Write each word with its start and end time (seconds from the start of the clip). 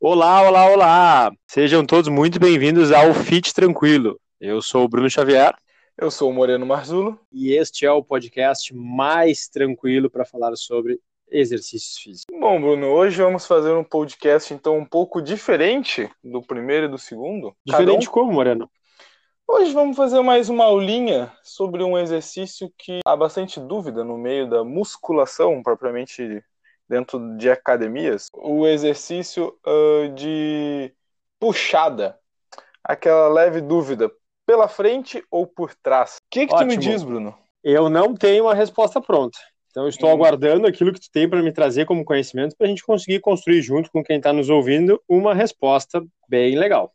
Olá, 0.00 0.48
olá, 0.48 0.66
olá! 0.70 1.32
Sejam 1.46 1.84
todos 1.84 2.08
muito 2.08 2.40
bem-vindos 2.40 2.90
ao 2.90 3.12
Fit 3.12 3.52
Tranquilo. 3.52 4.18
Eu 4.40 4.62
sou 4.62 4.84
o 4.84 4.88
Bruno 4.88 5.10
Xavier. 5.10 5.54
Eu 5.98 6.10
sou 6.10 6.30
o 6.30 6.32
Moreno 6.32 6.64
Marzulo. 6.64 7.20
E 7.30 7.52
este 7.52 7.84
é 7.84 7.92
o 7.92 8.02
podcast 8.02 8.74
mais 8.74 9.46
tranquilo 9.46 10.08
para 10.08 10.24
falar 10.24 10.56
sobre 10.56 10.98
exercícios 11.30 11.98
físicos. 11.98 12.34
Bom, 12.40 12.58
Bruno, 12.62 12.86
hoje 12.86 13.20
vamos 13.20 13.46
fazer 13.46 13.72
um 13.72 13.84
podcast 13.84 14.54
então 14.54 14.78
um 14.78 14.86
pouco 14.86 15.20
diferente 15.20 16.08
do 16.24 16.40
primeiro 16.40 16.86
e 16.86 16.88
do 16.88 16.96
segundo. 16.96 17.54
Diferente 17.62 18.08
um... 18.08 18.10
como, 18.10 18.32
Moreno? 18.32 18.70
Hoje 19.52 19.72
vamos 19.72 19.96
fazer 19.96 20.22
mais 20.22 20.48
uma 20.48 20.62
aulinha 20.62 21.32
sobre 21.42 21.82
um 21.82 21.98
exercício 21.98 22.72
que 22.78 23.00
há 23.04 23.16
bastante 23.16 23.58
dúvida 23.58 24.04
no 24.04 24.16
meio 24.16 24.48
da 24.48 24.62
musculação 24.62 25.60
propriamente 25.60 26.40
dentro 26.88 27.36
de 27.36 27.50
academias, 27.50 28.28
o 28.32 28.64
exercício 28.64 29.52
uh, 29.66 30.08
de 30.14 30.94
puxada. 31.40 32.16
Aquela 32.84 33.28
leve 33.28 33.60
dúvida, 33.60 34.08
pela 34.46 34.68
frente 34.68 35.20
ou 35.28 35.48
por 35.48 35.74
trás? 35.74 36.18
O 36.18 36.30
que, 36.30 36.46
que 36.46 36.56
tu 36.56 36.64
me 36.64 36.76
diz, 36.76 37.02
Bruno? 37.02 37.36
Eu 37.62 37.90
não 37.90 38.14
tenho 38.14 38.44
uma 38.44 38.54
resposta 38.54 39.00
pronta. 39.00 39.36
Então, 39.72 39.88
estou 39.88 40.10
hum. 40.10 40.12
aguardando 40.12 40.68
aquilo 40.68 40.92
que 40.92 41.00
tu 41.00 41.10
tem 41.10 41.28
para 41.28 41.42
me 41.42 41.52
trazer 41.52 41.86
como 41.86 42.04
conhecimento 42.04 42.54
para 42.56 42.68
a 42.68 42.70
gente 42.70 42.84
conseguir 42.84 43.18
construir 43.18 43.62
junto 43.62 43.90
com 43.90 44.02
quem 44.02 44.18
está 44.18 44.32
nos 44.32 44.48
ouvindo 44.48 45.02
uma 45.08 45.34
resposta 45.34 46.00
bem 46.28 46.56
legal. 46.56 46.94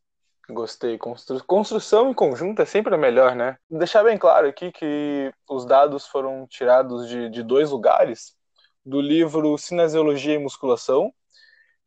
Gostei. 0.49 0.97
Constru... 0.97 1.43
Construção 1.45 2.11
em 2.11 2.13
conjunto 2.13 2.61
é 2.61 2.65
sempre 2.65 2.93
a 2.93 2.97
melhor, 2.97 3.35
né? 3.35 3.57
Deixar 3.69 4.03
bem 4.03 4.17
claro 4.17 4.47
aqui 4.47 4.71
que 4.71 5.33
os 5.49 5.65
dados 5.65 6.05
foram 6.07 6.45
tirados 6.47 7.07
de, 7.07 7.29
de 7.29 7.41
dois 7.41 7.71
lugares 7.71 8.35
do 8.85 9.01
livro 9.01 9.57
Cinesiologia 9.57 10.35
e 10.35 10.39
Musculação 10.39 11.11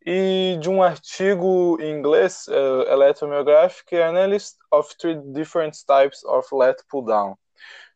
e 0.04 0.58
de 0.60 0.68
um 0.68 0.82
artigo 0.82 1.78
em 1.80 1.98
inglês, 1.98 2.46
uh, 2.48 2.90
Electromyographic 2.90 3.94
Analysis 3.96 4.56
of 4.72 4.96
Three 4.96 5.20
Different 5.32 5.76
Types 5.86 6.24
of 6.24 6.48
Lat 6.52 6.82
Pull 6.88 7.04
Down. 7.04 7.36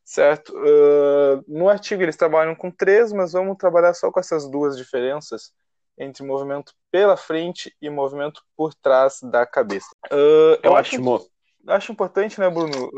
Certo? 0.04 0.52
Uh, 0.54 1.42
no 1.48 1.68
artigo 1.68 2.02
eles 2.02 2.16
trabalham 2.16 2.54
com 2.54 2.70
três, 2.70 3.12
mas 3.12 3.32
vamos 3.32 3.56
trabalhar 3.56 3.94
só 3.94 4.12
com 4.12 4.20
essas 4.20 4.48
duas 4.48 4.76
diferenças 4.76 5.52
entre 5.98 6.24
movimento 6.24 6.72
pela 6.90 7.16
frente 7.16 7.74
e 7.80 7.88
movimento 7.90 8.42
por 8.56 8.74
trás 8.74 9.20
da 9.22 9.46
cabeça. 9.46 9.88
Uh, 10.10 10.58
eu 10.62 10.72
Ótimo. 10.72 11.16
Acho, 11.16 11.30
acho 11.68 11.92
importante, 11.92 12.40
né, 12.40 12.48
Bruno, 12.50 12.90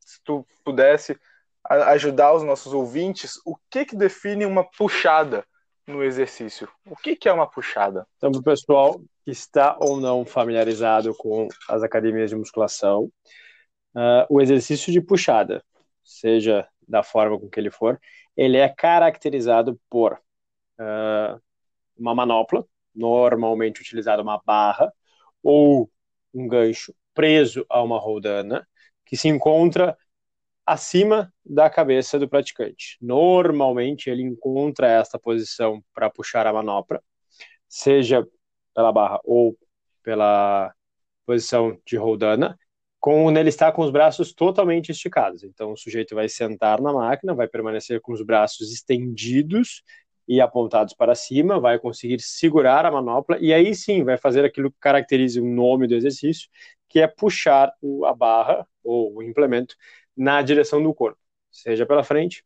se 0.00 0.20
tu 0.24 0.46
pudesse 0.64 1.18
ajudar 1.68 2.34
os 2.34 2.42
nossos 2.42 2.72
ouvintes, 2.72 3.40
o 3.44 3.56
que, 3.70 3.84
que 3.84 3.96
define 3.96 4.46
uma 4.46 4.64
puxada 4.64 5.44
no 5.86 6.02
exercício? 6.02 6.68
O 6.86 6.96
que, 6.96 7.16
que 7.16 7.28
é 7.28 7.32
uma 7.32 7.48
puxada? 7.48 8.06
Então, 8.16 8.30
para 8.30 8.40
o 8.40 8.44
pessoal 8.44 9.00
que 9.24 9.30
está 9.30 9.76
ou 9.80 10.00
não 10.00 10.24
familiarizado 10.24 11.14
com 11.14 11.48
as 11.68 11.82
academias 11.82 12.30
de 12.30 12.36
musculação, 12.36 13.10
uh, 13.94 14.26
o 14.28 14.40
exercício 14.40 14.92
de 14.92 15.00
puxada, 15.00 15.64
seja 16.04 16.66
da 16.86 17.02
forma 17.02 17.38
com 17.38 17.48
que 17.48 17.58
ele 17.58 17.70
for, 17.70 18.00
ele 18.36 18.58
é 18.58 18.68
caracterizado 18.68 19.78
por 19.90 20.12
uh, 20.78 21.40
uma 21.96 22.14
manopla, 22.14 22.66
normalmente 22.94 23.80
utilizada 23.80 24.22
uma 24.22 24.40
barra, 24.44 24.92
ou 25.42 25.90
um 26.34 26.48
gancho 26.48 26.94
preso 27.14 27.64
a 27.68 27.82
uma 27.82 27.98
roldana, 27.98 28.66
que 29.04 29.16
se 29.16 29.28
encontra 29.28 29.96
acima 30.66 31.32
da 31.44 31.70
cabeça 31.70 32.18
do 32.18 32.28
praticante. 32.28 32.98
Normalmente 33.00 34.10
ele 34.10 34.22
encontra 34.22 34.88
esta 34.88 35.18
posição 35.18 35.82
para 35.94 36.10
puxar 36.10 36.46
a 36.46 36.52
manopla, 36.52 37.02
seja 37.68 38.26
pela 38.74 38.92
barra 38.92 39.20
ou 39.24 39.56
pela 40.02 40.74
posição 41.24 41.80
de 41.86 41.96
roldana, 41.96 42.58
quando 42.98 43.38
ele 43.38 43.48
está 43.48 43.70
com 43.70 43.82
os 43.82 43.90
braços 43.90 44.32
totalmente 44.32 44.90
esticados. 44.90 45.44
Então 45.44 45.72
o 45.72 45.76
sujeito 45.76 46.14
vai 46.14 46.28
sentar 46.28 46.80
na 46.80 46.92
máquina, 46.92 47.34
vai 47.34 47.46
permanecer 47.46 48.00
com 48.00 48.12
os 48.12 48.22
braços 48.22 48.72
estendidos 48.72 49.82
e 50.28 50.40
apontados 50.40 50.94
para 50.94 51.14
cima, 51.14 51.60
vai 51.60 51.78
conseguir 51.78 52.20
segurar 52.20 52.84
a 52.84 52.90
manopla 52.90 53.38
e 53.40 53.52
aí 53.52 53.74
sim 53.74 54.02
vai 54.02 54.16
fazer 54.16 54.44
aquilo 54.44 54.70
que 54.70 54.78
caracteriza 54.80 55.40
o 55.40 55.44
nome 55.44 55.86
do 55.86 55.94
exercício, 55.94 56.48
que 56.88 57.00
é 57.00 57.06
puxar 57.06 57.72
a 58.04 58.14
barra 58.14 58.66
ou 58.82 59.16
o 59.16 59.22
implemento 59.22 59.76
na 60.16 60.42
direção 60.42 60.82
do 60.82 60.94
corpo, 60.94 61.18
seja 61.50 61.84
pela 61.86 62.02
frente, 62.02 62.44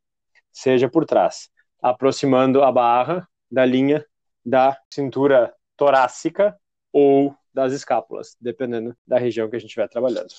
seja 0.52 0.88
por 0.88 1.04
trás, 1.04 1.50
aproximando 1.80 2.62
a 2.62 2.72
barra 2.72 3.28
da 3.50 3.64
linha 3.64 4.04
da 4.44 4.78
cintura 4.92 5.54
torácica 5.76 6.58
ou 6.92 7.34
das 7.52 7.72
escápulas, 7.72 8.36
dependendo 8.40 8.96
da 9.06 9.18
região 9.18 9.48
que 9.48 9.56
a 9.56 9.58
gente 9.58 9.68
estiver 9.68 9.88
trabalhando. 9.88 10.32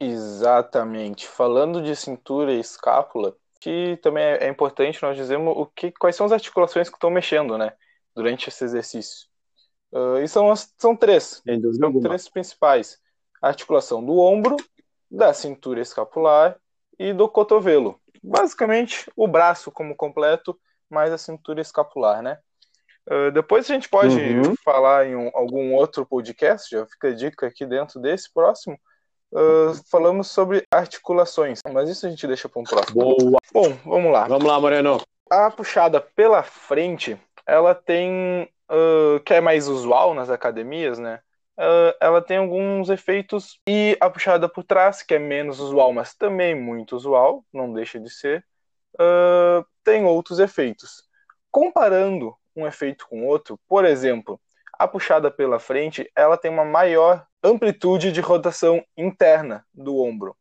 Exatamente. 0.00 1.26
Falando 1.26 1.82
de 1.82 1.94
cintura 1.94 2.52
e 2.52 2.60
escápula, 2.60 3.36
que 3.64 3.96
também 4.02 4.22
é 4.22 4.46
importante 4.46 5.02
nós 5.02 5.16
dizemos 5.16 5.54
o 5.56 5.64
que, 5.64 5.90
quais 5.92 6.14
são 6.14 6.26
as 6.26 6.32
articulações 6.32 6.90
que 6.90 6.96
estão 6.96 7.08
mexendo, 7.08 7.56
né, 7.56 7.72
durante 8.14 8.50
esse 8.50 8.62
exercício. 8.62 9.26
Uh, 9.90 10.18
e 10.18 10.28
são, 10.28 10.52
são 10.76 10.94
três, 10.94 11.42
são 11.42 11.86
alguma. 11.86 12.08
três 12.08 12.28
principais: 12.28 12.98
a 13.40 13.48
articulação 13.48 14.04
do 14.04 14.18
ombro, 14.18 14.58
da 15.10 15.32
cintura 15.32 15.80
escapular 15.80 16.58
e 16.98 17.14
do 17.14 17.26
cotovelo. 17.26 17.98
Basicamente, 18.22 19.10
o 19.16 19.26
braço 19.26 19.72
como 19.72 19.96
completo, 19.96 20.60
mais 20.90 21.10
a 21.10 21.16
cintura 21.16 21.62
escapular, 21.62 22.20
né? 22.20 22.38
Uh, 23.08 23.30
depois 23.32 23.70
a 23.70 23.72
gente 23.72 23.88
pode 23.88 24.14
uhum. 24.14 24.54
falar 24.62 25.06
em 25.06 25.16
um, 25.16 25.30
algum 25.32 25.72
outro 25.72 26.04
podcast, 26.04 26.68
já 26.70 26.84
fica 26.84 27.08
a 27.08 27.14
dica 27.14 27.46
aqui 27.46 27.64
dentro 27.64 27.98
desse 27.98 28.30
próximo. 28.30 28.78
Uh, 29.32 29.74
falamos 29.90 30.28
sobre 30.30 30.64
articulações, 30.70 31.60
mas 31.72 31.88
isso 31.88 32.06
a 32.06 32.10
gente 32.10 32.26
deixa 32.26 32.48
para 32.48 32.60
um 32.60 32.64
próximo. 32.64 32.94
Boa. 32.94 33.40
Bom, 33.52 33.76
vamos 33.84 34.12
lá. 34.12 34.28
Vamos 34.28 34.44
lá, 34.44 34.60
Moreno. 34.60 35.00
A 35.30 35.50
puxada 35.50 36.00
pela 36.00 36.42
frente, 36.42 37.18
ela 37.46 37.74
tem, 37.74 38.48
uh, 38.70 39.18
que 39.24 39.34
é 39.34 39.40
mais 39.40 39.66
usual 39.68 40.14
nas 40.14 40.30
academias, 40.30 40.98
né? 40.98 41.20
uh, 41.58 41.94
ela 42.00 42.20
tem 42.20 42.38
alguns 42.38 42.90
efeitos 42.90 43.60
e 43.68 43.96
a 44.00 44.10
puxada 44.10 44.48
por 44.48 44.64
trás, 44.64 45.02
que 45.02 45.14
é 45.14 45.18
menos 45.18 45.60
usual, 45.60 45.92
mas 45.92 46.14
também 46.14 46.54
muito 46.54 46.96
usual, 46.96 47.44
não 47.52 47.72
deixa 47.72 47.98
de 47.98 48.10
ser, 48.10 48.44
tem 49.82 50.04
outros 50.04 50.38
efeitos. 50.38 51.02
Comparando 51.50 52.36
um 52.54 52.66
efeito 52.66 53.06
com 53.08 53.26
outro, 53.26 53.58
por 53.68 53.84
exemplo, 53.84 54.40
a 54.78 54.86
puxada 54.86 55.30
pela 55.30 55.58
frente, 55.58 56.08
ela 56.14 56.36
tem 56.36 56.50
uma 56.50 56.64
maior 56.64 57.26
amplitude 57.44 58.10
de 58.10 58.22
rotação 58.22 58.82
interna 58.96 59.66
do 59.74 59.98
ombro. 59.98 60.34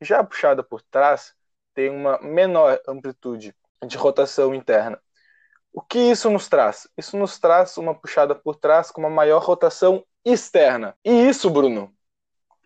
Já 0.00 0.20
a 0.20 0.24
puxada 0.24 0.62
por 0.62 0.80
trás 0.80 1.34
tem 1.74 1.90
uma 1.90 2.18
menor 2.20 2.80
amplitude 2.86 3.52
de 3.84 3.96
rotação 3.96 4.54
interna. 4.54 5.02
O 5.72 5.82
que 5.82 5.98
isso 5.98 6.30
nos 6.30 6.48
traz? 6.48 6.88
Isso 6.96 7.16
nos 7.16 7.38
traz 7.38 7.76
uma 7.76 7.94
puxada 7.94 8.32
por 8.32 8.54
trás 8.54 8.92
com 8.92 9.00
uma 9.00 9.10
maior 9.10 9.42
rotação 9.42 10.06
externa. 10.24 10.96
E 11.04 11.10
isso, 11.28 11.50
Bruno, 11.50 11.92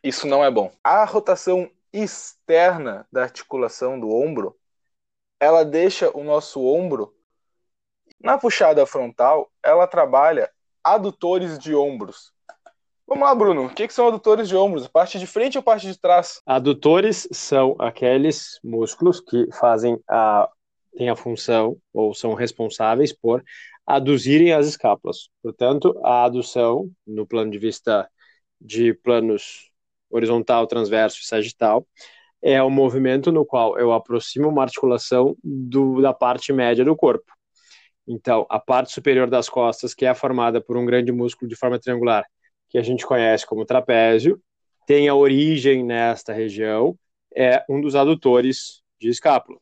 isso 0.05 0.27
não 0.27 0.45
é 0.45 0.51
bom. 0.51 0.71
A 0.85 1.05
rotação 1.07 1.71
externa 1.91 3.09
da 3.11 3.23
articulação 3.23 3.99
do 3.99 4.11
ombro, 4.11 4.57
ela 5.41 5.65
deixa 5.65 6.15
o 6.17 6.23
nosso 6.23 6.63
ombro 6.63 7.17
na 8.23 8.37
puxada 8.37 8.85
frontal, 8.85 9.51
ela 9.63 9.87
trabalha 9.87 10.51
adutores 10.85 11.59
de 11.59 11.75
ombros. 11.75 12.35
Vamos 13.11 13.25
lá, 13.25 13.35
Bruno. 13.35 13.67
O 13.67 13.69
que, 13.69 13.89
que 13.89 13.93
são 13.93 14.07
adutores 14.07 14.49
de 14.49 14.55
ombros? 14.55 14.87
Parte 14.87 15.19
de 15.19 15.27
frente 15.27 15.59
ou 15.59 15.65
parte 15.65 15.85
de 15.85 15.99
trás? 15.99 16.41
Adutores 16.47 17.27
são 17.33 17.75
aqueles 17.77 18.61
músculos 18.63 19.21
que 19.21 19.49
fazem 19.53 19.99
a 20.09 20.49
têm 20.97 21.09
a 21.09 21.17
função 21.17 21.77
ou 21.93 22.15
são 22.15 22.35
responsáveis 22.35 23.13
por 23.13 23.43
aduzirem 23.85 24.53
as 24.53 24.69
escápulas. 24.69 25.29
Portanto, 25.43 26.01
a 26.05 26.25
adução, 26.25 26.89
no 27.05 27.27
plano 27.27 27.51
de 27.51 27.59
vista 27.59 28.09
de 28.61 28.95
planos 28.95 29.71
horizontal, 30.09 30.67
transverso 30.69 31.19
e 31.21 31.27
sagital, 31.27 31.85
é 32.41 32.63
o 32.63 32.71
movimento 32.71 33.33
no 33.33 33.45
qual 33.45 33.77
eu 33.77 33.93
aproximo 33.93 34.49
uma 34.49 34.63
articulação 34.63 35.37
do, 35.43 36.01
da 36.01 36.15
parte 36.15 36.53
média 36.53 36.85
do 36.85 36.95
corpo. 36.95 37.33
Então, 38.07 38.47
a 38.49 38.61
parte 38.61 38.93
superior 38.93 39.29
das 39.29 39.49
costas, 39.49 39.95
que 39.95 40.07
é 40.07 40.15
formada 40.15 40.61
por 40.61 40.77
um 40.77 40.87
grande 40.87 41.11
músculo 41.11 41.49
de 41.49 41.57
forma 41.57 41.79
triangular, 41.79 42.25
que 42.71 42.79
a 42.79 42.83
gente 42.83 43.05
conhece 43.05 43.45
como 43.45 43.67
trapézio, 43.67 44.41
tem 44.87 45.09
a 45.09 45.15
origem 45.15 45.85
nesta 45.85 46.33
região, 46.33 46.97
é 47.35 47.65
um 47.69 47.81
dos 47.81 47.95
adutores 47.95 48.83
de 48.99 49.09
escápula. 49.09 49.59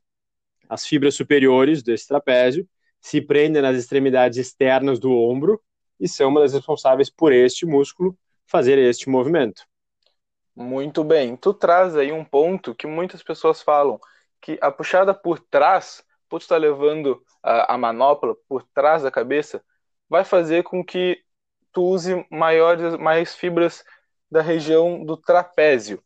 As 0.69 0.87
fibras 0.87 1.14
superiores 1.14 1.82
desse 1.82 2.06
trapézio 2.06 2.69
se 3.00 3.20
prendem 3.20 3.62
nas 3.62 3.76
extremidades 3.76 4.38
externas 4.38 4.99
do 4.99 5.10
ombro 5.12 5.60
e 5.99 6.06
são 6.06 6.28
uma 6.28 6.40
das 6.40 6.52
responsáveis 6.52 7.08
por 7.08 7.32
este 7.32 7.64
músculo 7.64 8.16
fazer 8.46 8.78
este 8.78 9.08
movimento. 9.08 9.62
Muito 10.55 11.02
bem. 11.02 11.37
Tu 11.37 11.55
traz 11.55 11.96
aí 11.96 12.12
um 12.12 12.25
ponto 12.25 12.75
que 12.75 12.87
muitas 12.87 13.22
pessoas 13.22 13.62
falam 13.62 13.99
que 14.40 14.58
a 14.60 14.70
puxada 14.70 15.14
por 15.14 15.38
trás, 15.38 16.05
por 16.28 16.40
estar 16.40 16.58
levando 16.58 17.22
a, 17.43 17.75
a 17.75 17.78
manopla 17.78 18.34
por 18.49 18.62
trás 18.75 19.02
da 19.02 19.10
cabeça, 19.10 19.62
vai 20.08 20.25
fazer 20.25 20.62
com 20.62 20.84
que 20.84 21.22
tu 21.78 21.84
use 21.84 22.26
maiores, 22.28 22.96
mais 22.96 23.36
fibras 23.36 23.84
da 24.28 24.42
região 24.42 25.04
do 25.04 25.16
trapézio. 25.16 26.02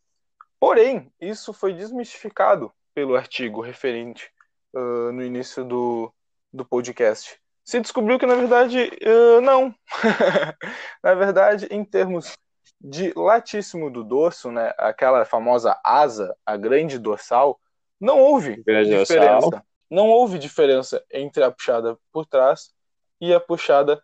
Porém, 0.61 1.11
isso 1.19 1.55
foi 1.55 1.73
desmistificado 1.73 2.71
pelo 2.95 3.17
artigo 3.17 3.63
referente 3.63 4.31
uh, 4.75 5.11
no 5.13 5.25
início 5.25 5.65
do, 5.65 6.13
do 6.53 6.63
podcast. 6.63 7.41
Se 7.65 7.81
descobriu 7.81 8.19
que, 8.19 8.27
na 8.27 8.35
verdade, 8.35 8.91
uh, 9.03 9.41
não. 9.41 9.75
na 11.03 11.15
verdade, 11.15 11.67
em 11.71 11.83
termos 11.83 12.37
de 12.79 13.15
latíssimo 13.17 13.91
do 13.91 14.05
dorso, 14.05 14.53
né, 14.53 14.75
aquela 14.77 15.25
famosa 15.25 15.81
asa, 15.83 16.37
a 16.45 16.55
grande 16.55 16.99
dorsal, 16.99 17.59
não 17.99 18.21
houve 18.21 18.63
grande 18.63 18.91
diferença. 18.91 19.41
Dorsal. 19.41 19.67
Não 19.91 20.11
houve 20.11 20.39
diferença 20.39 21.03
entre 21.11 21.43
a 21.43 21.51
puxada 21.51 21.99
por 22.13 22.27
trás 22.27 22.75
e 23.19 23.33
a 23.33 23.41
puxada 23.41 24.03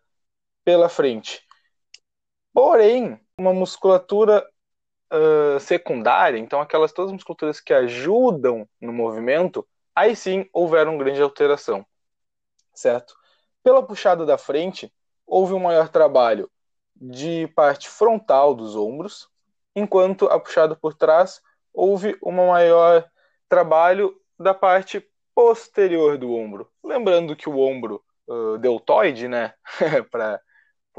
pela 0.65 0.89
frente. 0.89 1.47
Porém, 2.53 3.21
uma 3.39 3.53
musculatura 3.53 4.47
uh, 5.13 5.61
secundária, 5.61 6.39
então 6.39 6.61
aquelas 6.61 6.93
todas 6.93 7.11
as 7.11 7.15
musculaturas 7.15 7.61
que 7.61 7.73
ajudam 7.73 8.69
no 8.81 8.93
movimento, 8.93 9.67
aí 9.95 10.15
sim 10.15 10.49
houveram 10.53 10.99
grande 10.99 11.23
alteração, 11.23 11.87
certo? 12.75 13.15
Pela 13.63 13.83
puxada 13.83 14.25
da 14.25 14.39
frente, 14.39 14.93
houve 15.27 15.53
um 15.55 15.61
maior 15.61 15.89
trabalho 15.89 16.51
de 16.97 17.47
parte 17.49 17.89
frontal 17.89 18.55
dos 18.55 18.75
ombros, 18.75 19.29
enquanto 19.75 20.27
a 20.27 20.41
puxada 20.41 20.75
por 20.75 20.95
trás 20.95 21.41
houve 21.73 22.19
um 22.23 22.33
maior 22.33 23.09
trabalho 23.49 24.21
da 24.39 24.53
parte 24.53 25.07
posterior 25.35 26.19
do 26.19 26.35
ombro. 26.35 26.69
Lembrando 26.83 27.37
que 27.37 27.49
o 27.49 27.59
ombro 27.59 28.03
uh, 28.27 28.59
deltoide, 28.59 29.29
né, 29.29 29.55
para 30.11 30.41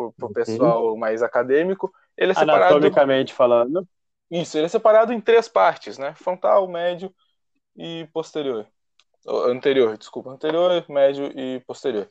o 0.07 0.13
uhum. 0.21 0.33
pessoal 0.33 0.97
mais 0.97 1.21
acadêmico, 1.21 1.91
ele 2.17 2.31
é 2.31 2.35
separado 2.35 2.75
anatomicamente 2.75 3.33
falando. 3.33 3.87
Isso, 4.29 4.57
ele 4.57 4.65
é 4.65 4.69
separado 4.69 5.11
em 5.11 5.19
três 5.19 5.47
partes, 5.47 5.97
né? 5.97 6.13
Frontal, 6.15 6.67
médio 6.67 7.13
e 7.75 8.07
posterior. 8.13 8.67
Anterior, 9.27 9.97
desculpa, 9.97 10.29
anterior, 10.29 10.85
médio 10.87 11.31
e 11.37 11.59
posterior. 11.61 12.09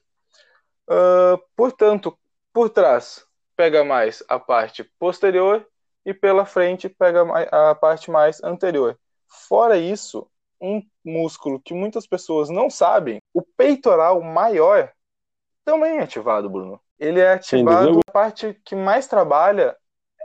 Uh, 0.89 1.39
portanto, 1.55 2.19
por 2.53 2.71
trás 2.71 3.25
pega 3.57 3.85
mais 3.85 4.23
a 4.29 4.39
parte 4.39 4.85
posterior 4.99 5.67
e 6.05 6.15
pela 6.15 6.47
frente 6.47 6.89
pega 6.89 7.23
a 7.51 7.75
parte 7.75 8.11
mais 8.11 8.43
anterior. 8.43 8.99
Fora 9.27 9.77
isso, 9.77 10.31
um 10.61 10.83
músculo 11.05 11.61
que 11.61 11.75
muitas 11.75 12.07
pessoas 12.07 12.49
não 12.49 12.71
sabem, 12.71 13.21
o 13.35 13.43
peitoral 13.43 14.21
maior 14.23 14.93
também 15.65 15.99
é 15.99 16.03
ativado, 16.03 16.49
Bruno. 16.49 16.81
Ele 16.99 17.21
é 17.21 17.33
ativado, 17.33 18.01
a 18.07 18.13
parte 18.13 18.61
que 18.65 18.75
mais 18.75 19.07
trabalha 19.07 19.77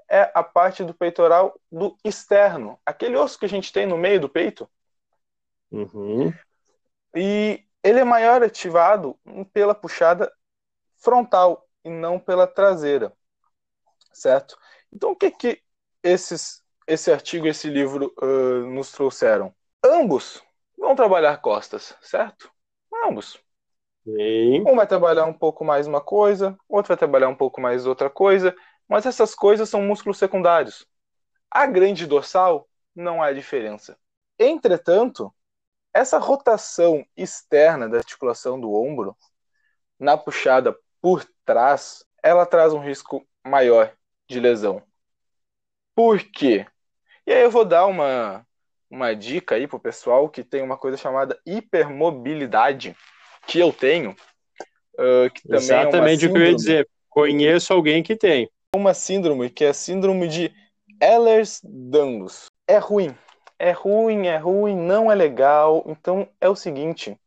é 0.10 0.31
a 0.34 0.44
parte 0.44 0.84
do 0.84 0.94
peitoral 0.94 1.60
do 1.72 1.96
externo, 2.04 2.80
aquele 2.86 3.16
osso 3.16 3.38
que 3.38 3.46
a 3.46 3.50
gente 3.50 3.72
tem 3.72 3.86
no 3.86 3.98
meio 3.98 4.20
do 4.20 4.30
peito. 4.30 4.70
Uhum. 5.72 6.34
E 7.16 7.64
ele 7.84 8.00
é 8.00 8.04
maior 8.04 8.44
ativado 8.44 9.18
pela 9.54 9.75
puxada 9.75 10.31
frontal 10.98 11.68
e 11.84 11.90
não 11.90 12.20
pela 12.20 12.48
traseira 12.48 13.14
certo? 14.14 14.58
Então, 14.92 15.12
o 15.12 15.16
que 15.16 15.31
que 15.31 15.62
esses, 16.02 16.62
esse 16.88 17.12
artigo, 17.12 17.48
esse 17.48 17.70
livro 17.70 18.14
uh, 18.22 18.66
nos 18.70 18.92
trouxeram? 18.92 19.54
Ambos 19.84 20.42
vão 20.78 20.96
trabalhar 20.96 21.38
costas, 21.38 21.96
certo? 22.02 22.52
Ambos. 23.06 23.40
Sim. 24.03 24.63
Um 24.67 24.75
vai 24.75 24.85
trabalhar 24.85 25.25
um 25.25 25.33
pouco 25.33 25.63
mais 25.63 25.88
uma 25.88 26.01
coisa, 26.01 26.57
outro 26.67 26.89
vai 26.89 26.97
trabalhar 26.97 27.29
um 27.29 27.35
pouco 27.35 27.61
mais 27.61 27.85
outra 27.85 28.09
coisa, 28.09 28.53
mas 28.88 29.05
essas 29.05 29.33
coisas 29.33 29.69
são 29.69 29.81
músculos 29.81 30.17
secundários. 30.17 30.85
A 31.50 31.65
grande 31.65 32.05
dorsal 32.05 32.67
não 32.95 33.21
há 33.23 33.31
diferença. 33.31 33.97
Entretanto, 34.39 35.33
essa 35.94 36.17
rotação 36.17 37.05
externa 37.15 37.89
da 37.89 37.97
articulação 38.00 38.59
do 38.59 38.73
ombro, 38.73 39.15
na 40.00 40.17
puxada 40.17 40.75
por 41.01 41.25
trás, 41.45 42.05
ela 42.23 42.45
traz 42.45 42.73
um 42.73 42.79
risco 42.79 43.25
maior 43.45 43.94
de 44.27 44.39
lesão. 44.39 44.83
Por 45.95 46.19
quê? 46.31 46.65
E 47.25 47.33
aí 47.33 47.44
eu 47.44 47.51
vou 47.51 47.65
dar 47.65 47.85
uma, 47.85 48.45
uma 48.89 49.15
dica 49.15 49.55
aí 49.55 49.67
pro 49.67 49.79
pessoal 49.79 50.29
que 50.29 50.44
tem 50.44 50.61
uma 50.61 50.77
coisa 50.77 50.97
chamada 50.97 51.39
hipermobilidade, 51.45 52.95
que 53.48 53.60
eu 53.60 53.72
tenho, 53.72 54.12
uh, 54.94 55.30
que 55.34 55.44
também 55.44 55.57
Exatamente 55.57 56.25
é 56.25 56.28
o 56.28 56.31
que 56.31 56.38
eu 56.38 56.44
ia 56.44 56.56
dizer. 56.56 56.90
Conheço 57.10 57.74
alguém 57.74 58.01
que 58.01 58.16
tem. 58.16 58.50
Uma 58.75 58.94
síndrome 58.94 59.50
que 59.50 59.66
é 59.66 59.69
a 59.69 59.74
síndrome 59.74 60.28
de 60.28 60.51
Ehlers-Danlos. 61.01 62.45
É 62.68 62.78
ruim. 62.78 63.16
É 63.60 63.72
ruim, 63.72 64.28
é 64.28 64.38
ruim, 64.38 64.75
não 64.75 65.12
é 65.12 65.16
legal. 65.16 65.84
Então 65.88 66.28
é 66.42 66.50
o 66.50 66.56
seguinte. 66.56 67.18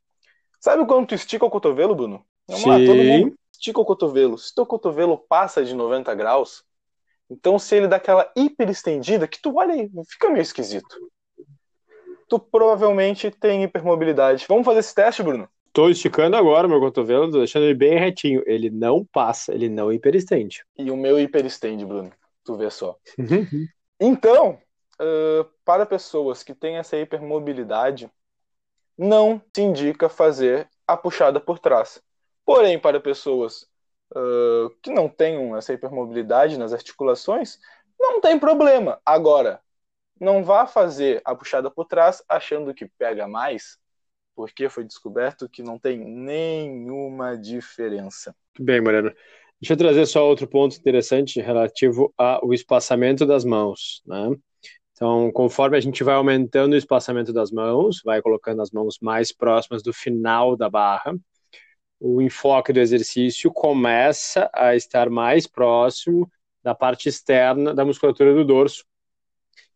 Sabe 0.61 0.85
quando 0.87 1.07
tu 1.07 1.15
estica 1.15 1.45
o 1.45 1.51
cotovelo, 1.51 1.95
Bruno? 1.95 2.25
Vamos 2.49 2.62
Sim. 2.62 2.71
lá, 2.71 2.77
todo 2.79 2.97
mundo 2.97 3.39
estica 3.53 3.81
o 3.81 3.85
cotovelo. 3.85 4.37
Se 4.37 4.55
teu 4.55 4.67
cotovelo 4.67 5.17
passa 5.17 5.65
de 5.65 5.75
90 5.75 6.15
graus, 6.15 6.65
então, 7.29 7.59
se 7.59 7.75
ele 7.75 7.89
dá 7.89 7.97
aquela 7.97 8.31
hiper 8.37 8.71
estendida, 8.71 9.27
que 9.27 9.41
tu 9.41 9.57
olha 9.57 9.75
aí, 9.75 9.91
fica 10.09 10.31
meio 10.31 10.43
esquisito. 10.43 10.97
Tu 12.29 12.39
provavelmente 12.39 13.31
tem 13.31 13.65
hipermobilidade. 13.65 14.47
Vamos 14.49 14.65
fazer 14.65 14.81
esse 14.81 14.95
teste, 14.95 15.23
Bruno? 15.23 15.49
Tô 15.76 15.90
esticando 15.90 16.38
agora 16.38 16.67
meu 16.67 16.81
cotovelo, 16.81 17.31
tô 17.31 17.37
deixando 17.37 17.64
ele 17.64 17.75
bem 17.75 17.99
retinho. 17.99 18.43
Ele 18.46 18.70
não 18.70 19.05
passa, 19.05 19.52
ele 19.52 19.69
não 19.69 19.93
hiperestende. 19.93 20.64
E 20.78 20.90
o 20.90 20.96
meu 20.96 21.20
hiperestende, 21.20 21.84
Bruno. 21.84 22.11
Tu 22.43 22.56
vê 22.56 22.70
só. 22.70 22.96
então, 24.00 24.58
uh, 24.99 25.44
para 25.67 25.84
pessoas 25.84 26.43
que 26.43 26.55
têm 26.55 26.78
essa 26.78 26.96
hipermobilidade, 26.96 28.11
não 28.96 29.38
se 29.55 29.61
indica 29.61 30.08
fazer 30.08 30.67
a 30.87 30.96
puxada 30.96 31.38
por 31.38 31.58
trás. 31.58 32.02
Porém, 32.43 32.78
para 32.78 32.99
pessoas 32.99 33.69
uh, 34.17 34.70
que 34.82 34.90
não 34.90 35.11
tenham 35.11 35.55
essa 35.58 35.75
hipermobilidade 35.75 36.56
nas 36.56 36.73
articulações, 36.73 37.58
não 38.00 38.19
tem 38.19 38.38
problema. 38.38 38.99
Agora, 39.05 39.61
não 40.19 40.43
vá 40.43 40.67
fazer 40.67 41.20
a 41.23 41.34
puxada 41.34 41.70
por 41.70 41.84
trás 41.84 42.23
achando 42.26 42.73
que 42.73 42.87
pega 42.87 43.28
mais, 43.28 43.78
porque 44.37 44.69
foi 44.69 44.85
descoberto 44.85 45.49
que 45.49 45.62
não 45.62 45.78
tem 45.78 45.99
nenhuma 45.99 47.37
diferença. 47.37 48.37
Bem, 48.61 48.83
Moreno. 48.83 49.11
Deixa 49.59 49.73
eu 49.73 49.78
trazer 49.78 50.05
só 50.05 50.28
outro 50.28 50.47
ponto 50.47 50.76
interessante 50.76 51.40
relativo 51.40 52.12
ao 52.19 52.52
espaçamento 52.52 53.25
das 53.25 53.43
mãos, 53.43 54.02
né? 54.07 54.37
Então, 54.93 55.33
conforme 55.33 55.76
a 55.78 55.81
gente 55.81 56.05
vai 56.05 56.14
aumentando 56.14 56.75
o 56.75 56.76
espaçamento 56.76 57.33
das 57.33 57.50
mãos, 57.50 58.02
vai 58.05 58.21
colocando 58.21 58.61
as 58.61 58.71
mãos 58.71 58.99
mais 59.00 59.33
próximas 59.33 59.83
do 59.83 59.93
final 59.93 60.57
da 60.57 60.69
barra, 60.69 61.14
o 61.99 62.21
enfoque 62.21 62.73
do 62.73 62.81
exercício 62.81 63.50
começa 63.50 64.50
a 64.52 64.76
estar 64.76 65.09
mais 65.09 65.47
próximo 65.47 66.31
da 66.62 66.75
parte 66.75 67.09
externa 67.09 67.75
da 67.75 67.85
musculatura 67.85 68.35
do 68.35 68.45
dorso, 68.45 68.85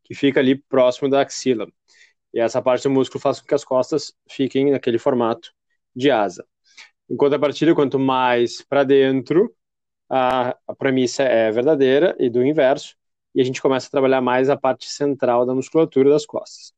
que 0.04 0.14
fica 0.14 0.40
ali 0.40 0.56
próximo 0.56 1.08
da 1.08 1.22
axila. 1.22 1.66
E 2.32 2.40
essa 2.40 2.62
parte 2.62 2.84
do 2.84 2.90
músculo 2.90 3.20
faz 3.20 3.40
com 3.40 3.46
que 3.46 3.54
as 3.54 3.64
costas 3.64 4.12
fiquem 4.28 4.70
naquele 4.70 4.98
formato 4.98 5.52
de 5.94 6.10
asa. 6.10 6.44
Enquanto 7.08 7.34
a 7.34 7.38
partilha, 7.38 7.74
quanto 7.74 7.98
mais 7.98 8.62
para 8.62 8.84
dentro, 8.84 9.54
a, 10.08 10.56
a 10.66 10.74
premissa 10.74 11.22
é 11.24 11.50
verdadeira 11.50 12.16
e 12.18 12.30
do 12.30 12.44
inverso, 12.44 12.96
e 13.34 13.40
a 13.40 13.44
gente 13.44 13.60
começa 13.60 13.88
a 13.88 13.90
trabalhar 13.90 14.20
mais 14.20 14.48
a 14.50 14.56
parte 14.56 14.88
central 14.88 15.44
da 15.44 15.54
musculatura 15.54 16.10
das 16.10 16.26
costas. 16.26 16.72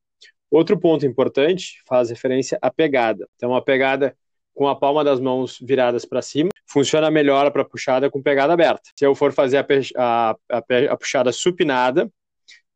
Outro 0.51 0.79
ponto 0.79 1.07
importante 1.07 1.83
faz 1.87 2.11
referência 2.11 2.59
à 2.61 2.71
pegada. 2.71 3.29
Então, 3.37 3.55
a 3.55 3.63
pegada 3.63 4.17
com 4.55 4.69
a 4.69 4.77
palma 4.77 5.03
das 5.03 5.19
mãos 5.21 5.59
viradas 5.61 6.05
para 6.05 6.23
cima, 6.23 6.51
funciona 6.67 7.11
melhor 7.11 7.51
para 7.51 7.65
puxada 7.65 8.11
com 8.11 8.23
pegada 8.23 8.53
aberta. 8.53 8.91
Se 8.97 9.05
eu 9.05 9.15
for 9.15 9.33
fazer 9.33 9.59
a, 9.59 9.67
a, 9.97 10.37
a, 10.51 10.59
a 10.91 10.97
puxada 10.97 11.33
supinada, 11.33 12.11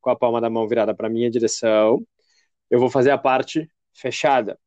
com 0.01 0.11
a 0.11 0.17
palma 0.17 0.41
da 0.41 0.49
mão 0.49 0.67
virada 0.67 0.95
para 0.95 1.09
minha 1.09 1.31
direção, 1.31 2.03
eu 2.71 2.79
vou 2.79 2.91
fazer 2.91 3.11
a 3.11 3.19
parte 3.19 3.71
fechada. 3.93 4.59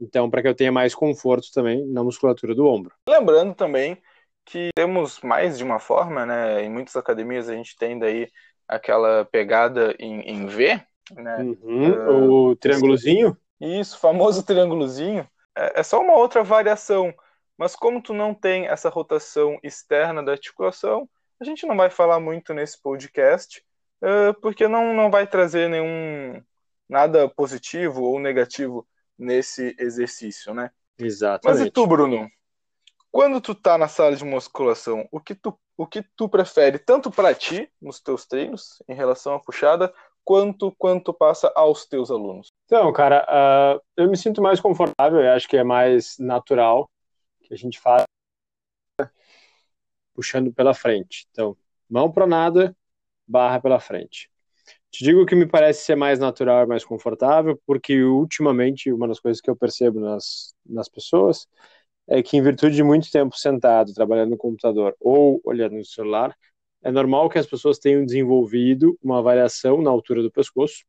Então, 0.00 0.30
para 0.30 0.42
que 0.42 0.48
eu 0.48 0.54
tenha 0.54 0.70
mais 0.70 0.94
conforto 0.94 1.50
também 1.52 1.86
na 1.86 2.04
musculatura 2.04 2.54
do 2.54 2.66
ombro. 2.66 2.94
Lembrando 3.08 3.54
também 3.54 4.00
que 4.44 4.68
temos 4.74 5.20
mais 5.20 5.58
de 5.58 5.64
uma 5.64 5.78
forma, 5.78 6.24
né? 6.24 6.62
Em 6.62 6.70
muitas 6.70 6.94
academias 6.96 7.48
a 7.48 7.54
gente 7.54 7.76
tem 7.76 7.98
daí 7.98 8.28
aquela 8.68 9.24
pegada 9.24 9.94
em, 9.98 10.20
em 10.20 10.46
V, 10.46 10.80
né? 11.12 11.38
Uhum, 11.38 11.90
uh, 11.90 12.50
o 12.50 12.56
triângulozinho. 12.56 13.36
Isso, 13.60 13.98
famoso 13.98 14.44
triângulozinho 14.44 15.26
é, 15.56 15.80
é 15.80 15.82
só 15.82 16.00
uma 16.00 16.14
outra 16.14 16.44
variação. 16.44 17.12
Mas 17.56 17.74
como 17.74 18.02
tu 18.02 18.12
não 18.12 18.34
tem 18.34 18.66
essa 18.66 18.90
rotação 18.90 19.58
externa 19.62 20.22
da 20.22 20.32
articulação, 20.32 21.08
a 21.40 21.44
gente 21.44 21.66
não 21.66 21.76
vai 21.76 21.88
falar 21.88 22.20
muito 22.20 22.52
nesse 22.52 22.80
podcast, 22.80 23.62
uh, 24.02 24.38
porque 24.40 24.68
não, 24.68 24.94
não 24.94 25.10
vai 25.10 25.26
trazer 25.26 25.68
nenhum 25.68 26.42
nada 26.88 27.28
positivo 27.28 28.02
ou 28.02 28.18
negativo 28.20 28.86
nesse 29.18 29.74
exercício, 29.78 30.54
né? 30.54 30.70
Exatamente. 30.98 31.58
Mas 31.58 31.66
e 31.66 31.70
tu, 31.70 31.86
Bruno? 31.86 32.28
Quando 33.10 33.40
tu 33.40 33.54
tá 33.54 33.78
na 33.78 33.88
sala 33.88 34.14
de 34.14 34.24
musculação, 34.24 35.08
o 35.10 35.20
que 35.20 35.34
tu, 35.34 35.58
o 35.76 35.86
que 35.86 36.02
tu 36.16 36.28
prefere 36.28 36.78
tanto 36.78 37.10
para 37.10 37.34
ti 37.34 37.70
nos 37.80 38.00
teus 38.00 38.26
treinos 38.26 38.82
em 38.88 38.94
relação 38.94 39.34
à 39.34 39.40
puxada, 39.40 39.92
quanto 40.24 40.74
quanto 40.76 41.14
passa 41.14 41.50
aos 41.54 41.86
teus 41.86 42.10
alunos? 42.10 42.48
Então, 42.66 42.92
cara, 42.92 43.24
uh, 43.24 43.80
eu 43.96 44.10
me 44.10 44.16
sinto 44.16 44.42
mais 44.42 44.60
confortável, 44.60 45.20
eu 45.20 45.32
acho 45.32 45.48
que 45.48 45.56
é 45.56 45.64
mais 45.64 46.18
natural 46.18 46.90
que 47.42 47.54
a 47.54 47.56
gente 47.56 47.78
faz 47.78 48.04
puxando 50.14 50.52
pela 50.52 50.74
frente. 50.74 51.26
Então, 51.30 51.56
mão 51.88 52.10
pronada, 52.10 52.76
barra 53.26 53.60
pela 53.60 53.78
frente. 53.78 54.30
Te 54.96 55.04
digo 55.04 55.26
que 55.26 55.34
me 55.34 55.46
parece 55.46 55.84
ser 55.84 55.94
mais 55.94 56.18
natural 56.18 56.64
e 56.64 56.66
mais 56.66 56.82
confortável, 56.82 57.60
porque 57.66 58.02
ultimamente 58.02 58.90
uma 58.90 59.06
das 59.06 59.20
coisas 59.20 59.42
que 59.42 59.50
eu 59.50 59.54
percebo 59.54 60.00
nas, 60.00 60.54
nas 60.64 60.88
pessoas 60.88 61.46
é 62.08 62.22
que, 62.22 62.34
em 62.38 62.42
virtude 62.42 62.76
de 62.76 62.82
muito 62.82 63.10
tempo 63.10 63.36
sentado, 63.36 63.92
trabalhando 63.92 64.30
no 64.30 64.38
computador 64.38 64.96
ou 64.98 65.38
olhando 65.44 65.76
no 65.76 65.84
celular, 65.84 66.34
é 66.82 66.90
normal 66.90 67.28
que 67.28 67.38
as 67.38 67.46
pessoas 67.46 67.78
tenham 67.78 68.06
desenvolvido 68.06 68.98
uma 69.02 69.20
variação 69.20 69.82
na 69.82 69.90
altura 69.90 70.22
do 70.22 70.30
pescoço, 70.32 70.82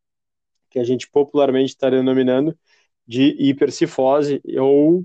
que 0.70 0.80
a 0.80 0.86
gente 0.86 1.10
popularmente 1.10 1.72
está 1.72 1.90
denominando 1.90 2.58
de 3.06 3.36
hipercifose 3.38 4.42
ou 4.58 5.04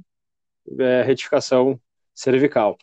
é, 0.78 1.02
retificação 1.02 1.80
cervical. 2.14 2.78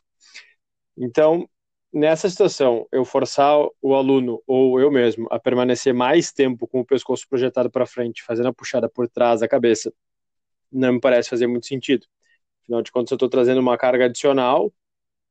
Então, 0.98 1.48
nessa 1.94 2.30
situação, 2.30 2.88
eu 2.92 3.06
forçar 3.06 3.58
o 3.82 3.96
aluno 3.96 4.42
ou 4.48 4.80
eu 4.80 4.92
mesmo 4.92 5.28
a 5.32 5.40
permanecer 5.40 5.94
mais 5.94 6.32
tempo 6.32 6.68
com 6.68 6.80
o 6.82 6.86
pescoço 6.86 7.28
projetado 7.30 7.70
para 7.70 7.86
frente, 7.86 8.24
fazendo 8.24 8.50
a 8.50 8.54
puxada 8.54 8.90
por 8.90 9.08
trás 9.08 9.42
da 9.42 9.48
cabeça, 9.48 9.94
não 10.72 10.94
me 10.94 11.00
parece 11.02 11.30
fazer 11.30 11.48
muito 11.48 11.68
sentido. 11.68 12.06
Afinal 12.64 12.82
de 12.84 12.92
contas, 12.92 13.12
eu 13.12 13.16
estou 13.16 13.30
trazendo 13.30 13.60
uma 13.62 13.78
carga 13.78 14.06
adicional 14.06 14.74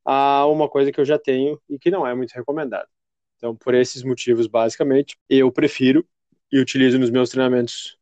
a 0.05 0.47
uma 0.47 0.69
coisa 0.69 0.93
que 0.93 1.01
eu 1.01 1.05
já 1.05 1.19
tenho 1.19 1.61
e 1.69 1.79
que 1.79 1.91
não 1.91 2.07
é 2.07 2.15
muito 2.15 2.33
recomendada. 2.33 2.89
Então, 3.37 3.57
por 3.57 3.75
esses 3.75 4.03
motivos, 4.03 4.47
basicamente, 4.47 5.19
eu 5.29 5.53
prefiro 5.53 6.07
e 6.53 6.61
utilizo 6.61 6.99
nos 6.99 7.11
meus 7.11 7.31
treinamentos 7.31 7.98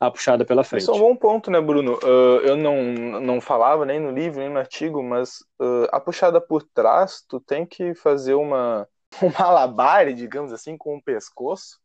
a 0.00 0.10
puxada 0.10 0.46
pela 0.46 0.64
frente. 0.64 0.82
Isso 0.82 0.90
é 0.90 0.94
um 0.94 0.98
bom 0.98 1.14
ponto, 1.14 1.50
né, 1.50 1.60
Bruno? 1.60 1.98
Uh, 2.02 2.40
eu 2.42 2.56
não, 2.56 3.20
não 3.20 3.40
falava 3.40 3.84
nem 3.84 4.00
no 4.00 4.10
livro, 4.10 4.40
nem 4.40 4.48
no 4.48 4.58
artigo, 4.58 5.02
mas 5.02 5.40
uh, 5.60 5.86
a 5.92 6.00
puxada 6.00 6.40
por 6.40 6.62
trás, 6.62 7.22
tu 7.28 7.38
tem 7.38 7.66
que 7.66 7.94
fazer 7.94 8.32
uma, 8.32 8.88
um 9.22 9.30
malabar, 9.38 10.10
digamos 10.14 10.54
assim, 10.54 10.78
com 10.78 10.96
o 10.96 11.02
pescoço, 11.02 11.78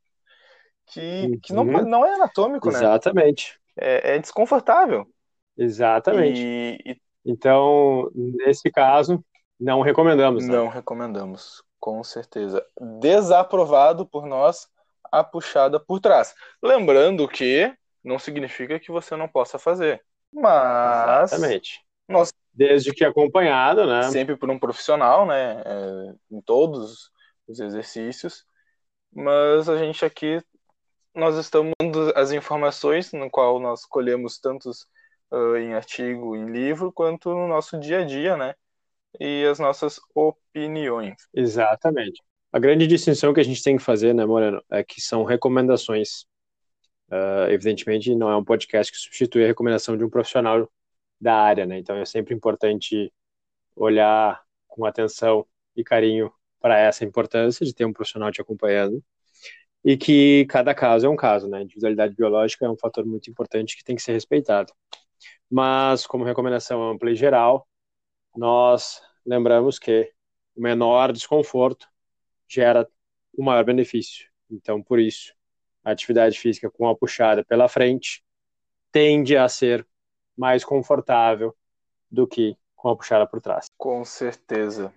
que, 0.88 1.26
uhum. 1.26 1.40
que 1.44 1.54
não, 1.54 1.64
uhum. 1.64 1.86
não 1.86 2.06
é 2.06 2.14
anatômico, 2.14 2.72
né? 2.72 2.78
Exatamente. 2.78 3.60
É, 3.78 4.16
é 4.16 4.20
desconfortável. 4.20 5.06
Exatamente. 5.58 6.42
E, 6.42 6.80
e... 6.86 7.02
Então, 7.26 8.10
nesse 8.14 8.72
caso, 8.72 9.22
não 9.60 9.82
recomendamos. 9.82 10.48
Né? 10.48 10.56
Não 10.56 10.70
recomendamos, 10.70 11.64
com 11.80 12.02
certeza. 12.04 12.66
Desaprovado 13.02 14.06
por 14.06 14.26
nós 14.26 14.70
a 15.12 15.24
puxada 15.24 15.80
por 15.80 16.00
trás. 16.00 16.34
Lembrando 16.62 17.28
que 17.28 17.74
não 18.06 18.20
significa 18.20 18.80
que 18.80 18.92
você 18.92 19.16
não 19.16 19.28
possa 19.28 19.58
fazer. 19.58 20.02
Mas. 20.32 21.34
Exatamente. 21.34 21.84
Nós, 22.08 22.32
Desde 22.54 22.94
que 22.94 23.04
acompanhado, 23.04 23.86
né? 23.86 24.04
Sempre 24.04 24.38
por 24.38 24.50
um 24.50 24.60
profissional, 24.60 25.26
né? 25.26 25.62
É, 25.66 26.14
em 26.32 26.40
todos 26.40 27.12
os 27.48 27.60
exercícios. 27.60 28.46
Mas 29.12 29.68
a 29.68 29.78
gente 29.78 30.06
aqui, 30.06 30.40
nós 31.14 31.36
estamos 31.38 31.74
dando 31.82 32.14
as 32.16 32.32
informações 32.32 33.12
no 33.12 33.30
qual 33.30 33.60
nós 33.60 33.86
colhemos 33.86 34.38
tantos 34.38 34.86
uh, 35.32 35.56
em 35.56 35.74
artigo, 35.74 36.36
em 36.36 36.52
livro, 36.52 36.92
quanto 36.92 37.30
no 37.30 37.48
nosso 37.48 37.80
dia 37.80 38.02
a 38.02 38.06
dia, 38.06 38.38
né? 38.38 38.54
E 39.20 39.46
as 39.46 39.58
nossas 39.58 40.00
opiniões. 40.14 41.16
Exatamente. 41.34 42.22
A 42.52 42.60
grande 42.60 42.86
distinção 42.88 43.34
que 43.34 43.40
a 43.40 43.44
gente 43.44 43.64
tem 43.64 43.78
que 43.78 43.84
fazer, 43.84 44.14
né, 44.14 44.26
Moreno, 44.26 44.62
é 44.72 44.84
que 44.84 45.02
são 45.02 45.24
recomendações 45.24 46.26
Uh, 47.10 47.50
evidentemente, 47.52 48.16
não 48.16 48.30
é 48.30 48.36
um 48.36 48.44
podcast 48.44 48.92
que 48.92 48.98
substitui 48.98 49.44
a 49.44 49.48
recomendação 49.48 49.96
de 49.98 50.04
um 50.04 50.10
profissional 50.10 50.70
da 51.20 51.36
área, 51.36 51.66
né? 51.66 51.78
Então 51.78 51.96
é 51.96 52.06
sempre 52.06 52.34
importante 52.34 53.14
olhar 53.76 54.44
com 54.68 54.86
atenção 54.86 55.46
e 55.76 55.84
carinho 55.84 56.32
para 56.60 56.78
essa 56.80 57.06
importância 57.06 57.66
de 57.66 57.74
ter 57.74 57.86
um 57.86 57.94
profissional 57.94 58.32
te 58.32 58.42
acompanhando 58.42 59.04
e 59.84 59.96
que 59.98 60.46
cada 60.50 60.74
caso 60.74 61.06
é 61.06 61.10
um 61.10 61.16
caso, 61.16 61.48
né? 61.48 61.60
A 61.60 61.62
individualidade 61.62 62.16
biológica 62.16 62.66
é 62.66 62.70
um 62.70 62.78
fator 62.78 63.06
muito 63.06 63.30
importante 63.30 63.78
que 63.78 63.84
tem 63.84 63.96
que 63.96 64.02
ser 64.02 64.14
respeitado. 64.14 64.74
Mas, 65.50 66.08
como 66.08 66.24
recomendação 66.24 66.84
ampla 66.90 67.12
e 67.12 67.16
geral, 67.16 67.68
nós 68.36 69.02
lembramos 69.26 69.78
que 69.80 70.12
o 70.56 70.62
menor 70.62 71.12
desconforto 71.14 71.88
gera 72.48 72.88
o 73.38 73.44
maior 73.44 73.64
benefício. 73.64 74.28
Então, 74.50 74.82
por 74.82 75.00
isso, 75.00 75.34
a 75.86 75.92
atividade 75.92 76.40
física 76.40 76.70
com 76.70 76.90
a 76.90 76.96
puxada 76.96 77.46
pela 77.46 77.70
frente 77.70 78.24
tende 78.92 79.38
a 79.38 79.48
ser 79.48 79.86
mais 80.36 80.66
confortável 80.66 81.56
do 82.10 82.26
que 82.26 82.58
com 82.76 82.90
a 82.90 82.96
puxada 82.96 83.28
por 83.28 83.40
trás. 83.40 83.68
Com 83.78 84.04
certeza. 84.04 84.92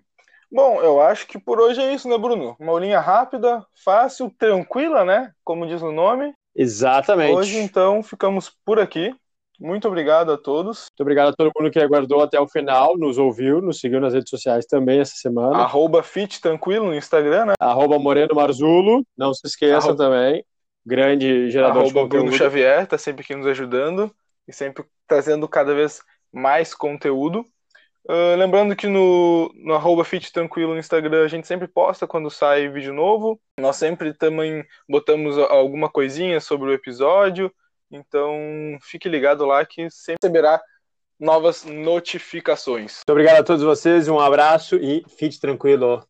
Bom, 0.50 0.80
eu 0.80 1.00
acho 1.00 1.26
que 1.26 1.38
por 1.38 1.61
hoje 1.61 1.83
é 1.83 1.92
isso, 1.92 2.09
né, 2.09 2.16
Bruno? 2.16 2.57
Uma 2.59 2.73
aulinha 2.73 3.00
rápida, 3.00 3.64
fácil, 3.85 4.33
tranquila, 4.38 5.04
né? 5.04 5.33
Como 5.45 5.66
diz 5.66 5.83
o 5.83 5.92
nome. 5.92 6.33
Exatamente. 6.57 7.35
Hoje, 7.35 7.59
então, 7.59 8.02
ficamos 8.02 8.50
por 8.64 8.80
aqui. 8.80 9.14
Muito 9.61 9.87
obrigado 9.88 10.33
a 10.33 10.38
todos. 10.38 10.87
Muito 10.90 11.00
obrigado 11.00 11.28
a 11.28 11.33
todo 11.35 11.52
mundo 11.54 11.71
que 11.71 11.78
aguardou 11.78 12.23
até 12.23 12.40
o 12.40 12.49
final, 12.49 12.97
nos 12.97 13.18
ouviu, 13.18 13.61
nos 13.61 13.80
seguiu 13.80 14.00
nas 14.00 14.14
redes 14.14 14.30
sociais 14.30 14.64
também 14.64 15.00
essa 15.00 15.16
semana. 15.16 15.59
Arroba 15.59 16.02
Fit 16.02 16.40
Tranquilo 16.40 16.87
no 16.87 16.95
Instagram, 16.95 17.47
né? 17.47 17.54
Arroba 17.59 17.99
Moreno 17.99 18.35
Marzulo, 18.35 19.04
não 19.16 19.35
se 19.35 19.47
esqueça 19.47 19.88
Arroba... 19.88 19.97
também 19.97 20.45
grande 20.88 21.50
gerador 21.50 21.83
Arroba 21.83 21.88
de 21.88 21.92
conteúdo. 21.92 22.25
Bruno 22.25 22.37
Xavier 22.37 22.83
está 22.83 22.97
sempre 22.97 23.23
aqui 23.23 23.35
nos 23.35 23.47
ajudando 23.47 24.11
e 24.47 24.52
sempre 24.52 24.85
trazendo 25.07 25.47
cada 25.47 25.75
vez 25.75 26.00
mais 26.33 26.75
conteúdo. 26.75 27.45
Uh, 28.09 28.37
lembrando 28.38 28.75
que 28.75 28.87
no, 28.87 29.52
no 29.54 29.75
arroba 29.75 30.02
Fit 30.02 30.33
Tranquilo 30.33 30.73
no 30.73 30.78
Instagram 30.78 31.25
a 31.25 31.28
gente 31.28 31.47
sempre 31.47 31.68
posta 31.68 32.07
quando 32.07 32.30
sai 32.30 32.68
vídeo 32.68 32.95
novo. 32.95 33.38
Nós 33.61 33.76
sempre 33.76 34.14
também 34.14 34.64
botamos 34.88 35.37
alguma 35.37 35.90
coisinha 35.90 36.40
sobre 36.40 36.71
o 36.71 36.73
episódio. 36.73 37.52
Então 37.90 38.78
fique 38.80 39.09
ligado 39.09 39.45
lá 39.45 39.64
que 39.64 39.90
sempre 39.90 40.18
receberá 40.23 40.61
novas 41.21 41.64
notificações. 41.64 42.99
Muito 42.99 43.11
obrigado 43.11 43.40
a 43.40 43.45
todos 43.45 43.62
vocês, 43.62 44.09
um 44.09 44.18
abraço 44.21 44.76
e 44.76 45.04
fique 45.18 45.38
tranquilo. 45.38 46.02